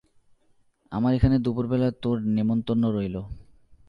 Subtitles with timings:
[0.91, 3.15] আমার এখানে দুপুর বেলা তোর নেমন্তন্ন রইল।